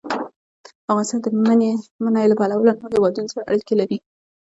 افغانستان 0.91 1.19
د 1.23 1.27
منی 2.09 2.25
له 2.29 2.35
پلوه 2.39 2.61
له 2.69 2.73
نورو 2.79 2.93
هېوادونو 2.97 3.31
سره 3.33 3.47
اړیکې 3.51 3.75
لري. 3.81 3.97